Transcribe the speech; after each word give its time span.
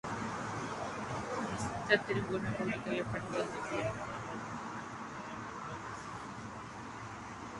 En 1.37 1.79
esta 1.91 2.03
tribuna 2.07 2.49
el 2.49 2.55
público 2.55 2.81
veía 2.89 3.03
los 3.03 3.11
partidos 3.11 3.45
de 3.51 3.69
pie. 3.77 3.91